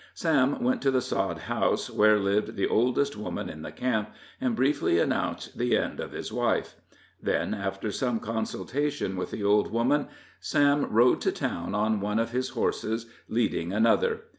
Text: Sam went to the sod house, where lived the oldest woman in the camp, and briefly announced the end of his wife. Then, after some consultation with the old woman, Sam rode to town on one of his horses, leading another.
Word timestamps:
Sam 0.15 0.63
went 0.63 0.81
to 0.81 0.89
the 0.89 0.99
sod 0.99 1.37
house, 1.37 1.87
where 1.91 2.17
lived 2.17 2.55
the 2.55 2.65
oldest 2.65 3.15
woman 3.15 3.49
in 3.49 3.61
the 3.61 3.71
camp, 3.71 4.09
and 4.41 4.55
briefly 4.55 4.97
announced 4.97 5.55
the 5.59 5.77
end 5.77 5.99
of 5.99 6.11
his 6.11 6.33
wife. 6.33 6.73
Then, 7.21 7.53
after 7.53 7.91
some 7.91 8.19
consultation 8.19 9.15
with 9.15 9.29
the 9.29 9.43
old 9.43 9.71
woman, 9.71 10.07
Sam 10.39 10.87
rode 10.89 11.21
to 11.21 11.31
town 11.31 11.75
on 11.75 11.99
one 12.01 12.17
of 12.17 12.31
his 12.31 12.49
horses, 12.49 13.05
leading 13.29 13.71
another. 13.73 14.21